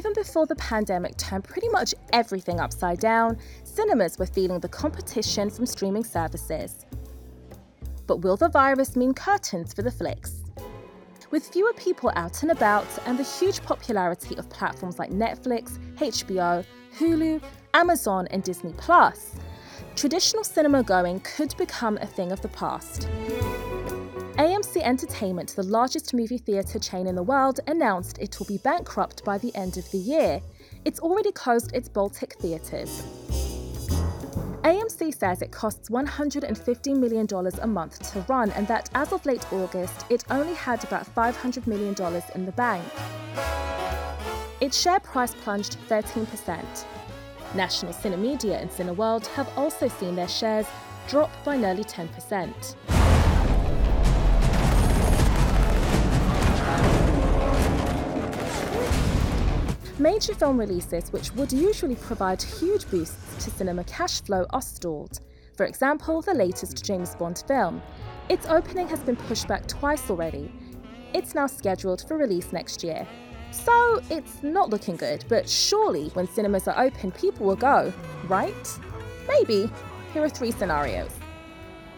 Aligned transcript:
even 0.00 0.14
before 0.14 0.46
the 0.46 0.56
pandemic 0.56 1.14
turned 1.18 1.44
pretty 1.44 1.68
much 1.68 1.94
everything 2.14 2.58
upside 2.58 2.98
down, 2.98 3.36
cinemas 3.64 4.18
were 4.18 4.24
feeling 4.24 4.58
the 4.58 4.66
competition 4.66 5.50
from 5.50 5.66
streaming 5.66 6.04
services. 6.04 6.86
But 8.06 8.22
will 8.22 8.38
the 8.38 8.48
virus 8.48 8.96
mean 8.96 9.12
curtains 9.12 9.74
for 9.74 9.82
the 9.82 9.90
flicks? 9.90 10.42
With 11.30 11.46
fewer 11.46 11.74
people 11.74 12.10
out 12.16 12.42
and 12.42 12.50
about 12.50 12.86
and 13.04 13.18
the 13.18 13.24
huge 13.24 13.62
popularity 13.62 14.36
of 14.36 14.48
platforms 14.48 14.98
like 14.98 15.10
Netflix, 15.10 15.78
HBO, 15.96 16.64
Hulu, 16.98 17.42
Amazon, 17.74 18.26
and 18.30 18.42
Disney 18.42 18.72
Plus, 18.78 19.34
traditional 19.96 20.44
cinema 20.44 20.82
going 20.82 21.20
could 21.20 21.54
become 21.58 21.98
a 21.98 22.06
thing 22.06 22.32
of 22.32 22.40
the 22.40 22.48
past. 22.48 23.06
Entertainment, 24.82 25.54
the 25.56 25.62
largest 25.62 26.14
movie 26.14 26.38
theatre 26.38 26.78
chain 26.78 27.06
in 27.06 27.14
the 27.14 27.22
world, 27.22 27.60
announced 27.66 28.18
it 28.18 28.38
will 28.38 28.46
be 28.46 28.58
bankrupt 28.58 29.24
by 29.24 29.38
the 29.38 29.54
end 29.54 29.76
of 29.76 29.90
the 29.90 29.98
year. 29.98 30.40
It's 30.84 31.00
already 31.00 31.32
closed 31.32 31.74
its 31.74 31.88
Baltic 31.88 32.34
theatres. 32.34 33.02
AMC 34.62 35.14
says 35.14 35.40
it 35.40 35.50
costs 35.50 35.88
$150 35.88 36.96
million 36.96 37.26
a 37.60 37.66
month 37.66 38.12
to 38.12 38.20
run, 38.28 38.50
and 38.52 38.68
that 38.68 38.90
as 38.94 39.12
of 39.12 39.24
late 39.24 39.50
August, 39.52 40.04
it 40.10 40.24
only 40.30 40.54
had 40.54 40.84
about 40.84 41.06
$500 41.14 41.66
million 41.66 41.94
in 42.34 42.44
the 42.44 42.52
bank. 42.52 42.84
Its 44.60 44.78
share 44.78 45.00
price 45.00 45.34
plunged 45.34 45.78
13%. 45.88 46.84
National 47.54 47.92
Cinemedia 47.92 48.60
and 48.60 48.70
Cineworld 48.70 49.26
have 49.28 49.48
also 49.56 49.88
seen 49.88 50.14
their 50.14 50.28
shares 50.28 50.66
drop 51.08 51.30
by 51.44 51.56
nearly 51.56 51.82
10%. 51.82 52.76
Major 60.00 60.34
film 60.34 60.58
releases, 60.58 61.12
which 61.12 61.30
would 61.34 61.52
usually 61.52 61.94
provide 61.94 62.40
huge 62.40 62.90
boosts 62.90 63.44
to 63.44 63.50
cinema 63.50 63.84
cash 63.84 64.22
flow, 64.22 64.46
are 64.48 64.62
stalled. 64.62 65.20
For 65.58 65.66
example, 65.66 66.22
the 66.22 66.32
latest 66.32 66.82
James 66.82 67.14
Bond 67.16 67.44
film. 67.46 67.82
Its 68.30 68.46
opening 68.46 68.88
has 68.88 69.00
been 69.00 69.14
pushed 69.14 69.46
back 69.46 69.66
twice 69.66 70.08
already. 70.08 70.50
It's 71.12 71.34
now 71.34 71.46
scheduled 71.46 72.06
for 72.08 72.16
release 72.16 72.50
next 72.50 72.82
year. 72.82 73.06
So 73.50 74.00
it's 74.08 74.42
not 74.42 74.70
looking 74.70 74.96
good, 74.96 75.26
but 75.28 75.46
surely 75.46 76.08
when 76.14 76.26
cinemas 76.26 76.66
are 76.66 76.82
open, 76.82 77.12
people 77.12 77.44
will 77.44 77.56
go, 77.56 77.92
right? 78.26 78.78
Maybe. 79.28 79.70
Here 80.14 80.24
are 80.24 80.30
three 80.30 80.50
scenarios. 80.50 81.12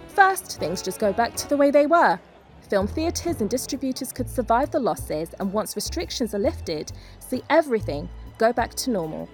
First, 0.09 0.59
things 0.59 0.83
just 0.83 0.99
go 0.99 1.13
back 1.13 1.37
to 1.37 1.49
the 1.49 1.57
way 1.57 1.71
they 1.71 1.87
were. 1.87 2.19
Film 2.69 2.87
theatres 2.87 3.41
and 3.41 3.51
distributors 3.51 4.13
could 4.13 4.29
survive 4.29 4.71
the 4.71 4.81
losses 4.81 5.35
and 5.39 5.53
once 5.53 5.77
restrictions 5.77 6.35
are 6.35 6.39
lifted, 6.39 6.93
see 7.19 7.43
everything 7.51 8.09
go 8.39 8.53
back 8.53 8.75
to 8.75 8.91
normal. 8.91 9.29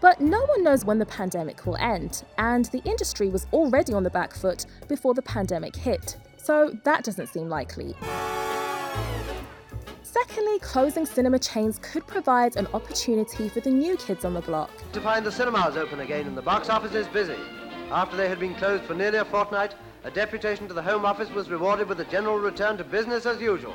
But 0.00 0.20
no 0.20 0.44
one 0.46 0.64
knows 0.64 0.84
when 0.84 0.98
the 0.98 1.06
pandemic 1.06 1.66
will 1.66 1.76
end, 1.76 2.24
and 2.38 2.64
the 2.66 2.82
industry 2.84 3.28
was 3.28 3.46
already 3.52 3.92
on 3.92 4.02
the 4.02 4.10
back 4.10 4.34
foot 4.34 4.64
before 4.88 5.12
the 5.12 5.22
pandemic 5.22 5.76
hit, 5.76 6.16
so 6.38 6.74
that 6.84 7.04
doesn't 7.04 7.26
seem 7.26 7.48
likely. 7.48 7.94
Secondly, 10.02 10.58
closing 10.60 11.04
cinema 11.04 11.38
chains 11.38 11.78
could 11.82 12.06
provide 12.06 12.56
an 12.56 12.66
opportunity 12.72 13.48
for 13.48 13.60
the 13.60 13.70
new 13.70 13.96
kids 13.98 14.24
on 14.24 14.34
the 14.34 14.40
block. 14.40 14.70
To 14.92 15.00
find 15.00 15.24
the 15.24 15.30
cinemas 15.30 15.76
open 15.76 16.00
again 16.00 16.26
and 16.26 16.36
the 16.36 16.42
box 16.42 16.68
offices 16.68 17.06
busy. 17.08 17.38
After 17.90 18.16
they 18.16 18.28
had 18.28 18.40
been 18.40 18.54
closed 18.54 18.84
for 18.84 18.94
nearly 18.94 19.18
a 19.18 19.24
fortnight, 19.24 19.74
a 20.02 20.10
deputation 20.10 20.66
to 20.66 20.72
the 20.72 20.82
Home 20.82 21.04
Office 21.04 21.30
was 21.30 21.50
rewarded 21.50 21.88
with 21.88 22.00
a 22.00 22.04
general 22.06 22.38
return 22.38 22.78
to 22.78 22.84
business 22.84 23.26
as 23.26 23.40
usual. 23.40 23.74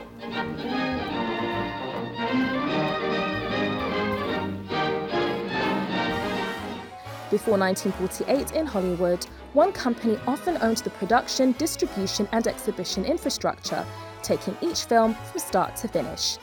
Before 7.30 7.58
1948 7.58 8.53
in 8.53 8.66
Hollywood, 8.66 9.23
one 9.53 9.72
company 9.72 10.18
often 10.25 10.58
owned 10.62 10.78
the 10.78 10.90
production, 10.91 11.52
distribution, 11.53 12.28
and 12.31 12.47
exhibition 12.47 13.06
infrastructure, 13.06 13.85
taking 14.24 14.58
each 14.62 14.85
film 14.85 15.14
from 15.14 15.40
start 15.40 15.75
to 15.78 15.88
finish. 15.88 16.38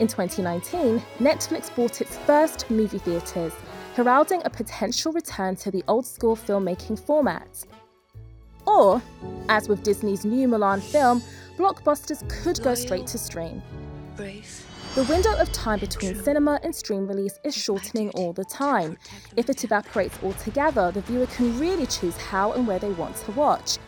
In 0.00 0.08
2019, 0.08 1.02
Netflix 1.18 1.74
bought 1.74 2.00
its 2.00 2.18
first 2.18 2.70
movie 2.70 2.98
theatres, 2.98 3.52
heralding 3.94 4.42
a 4.44 4.50
potential 4.50 5.12
return 5.12 5.56
to 5.56 5.70
the 5.70 5.84
old 5.88 6.04
school 6.04 6.36
filmmaking 6.36 6.98
format. 6.98 7.64
Or, 8.66 9.02
as 9.48 9.68
with 9.68 9.82
Disney's 9.82 10.24
new 10.24 10.48
Mulan 10.48 10.82
film, 10.82 11.22
blockbusters 11.56 12.26
could 12.28 12.62
go 12.62 12.74
straight 12.74 13.06
to 13.08 13.18
stream. 13.18 13.62
The 14.16 15.04
window 15.08 15.36
of 15.38 15.52
time 15.52 15.80
between 15.80 16.14
cinema 16.22 16.60
and 16.62 16.74
stream 16.74 17.08
release 17.08 17.38
is 17.42 17.56
shortening 17.56 18.10
all 18.10 18.32
the 18.32 18.44
time. 18.44 18.96
If 19.36 19.50
it 19.50 19.64
evaporates 19.64 20.16
altogether, 20.22 20.92
the 20.92 21.00
viewer 21.00 21.26
can 21.26 21.58
really 21.58 21.86
choose 21.86 22.16
how 22.16 22.52
and 22.52 22.66
where 22.66 22.78
they 22.78 22.92
want 22.92 23.16
to 23.16 23.32
watch. 23.32 23.78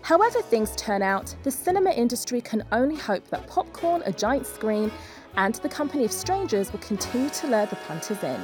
However, 0.00 0.42
things 0.42 0.74
turn 0.76 1.02
out, 1.02 1.34
the 1.42 1.50
cinema 1.50 1.90
industry 1.90 2.40
can 2.40 2.64
only 2.72 2.96
hope 2.96 3.28
that 3.28 3.46
popcorn, 3.46 4.02
a 4.06 4.12
giant 4.12 4.46
screen, 4.46 4.90
and 5.36 5.54
the 5.56 5.68
company 5.68 6.04
of 6.04 6.12
strangers 6.12 6.72
will 6.72 6.80
continue 6.80 7.30
to 7.30 7.46
lure 7.46 7.66
the 7.66 7.76
punters 7.76 8.22
in. 8.22 8.40